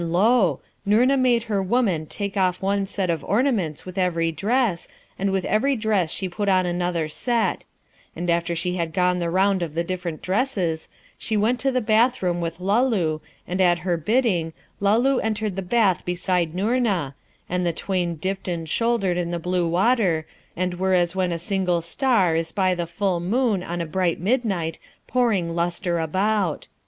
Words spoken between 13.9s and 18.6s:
bidding Luloo entered the bath beside Noorna, and the twain dipped